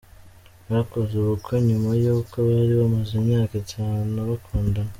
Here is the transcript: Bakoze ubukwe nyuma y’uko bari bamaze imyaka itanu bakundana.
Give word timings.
Bakoze 0.73 1.13
ubukwe 1.17 1.55
nyuma 1.67 1.89
y’uko 2.01 2.35
bari 2.47 2.73
bamaze 2.79 3.11
imyaka 3.21 3.53
itanu 3.63 4.15
bakundana. 4.29 4.89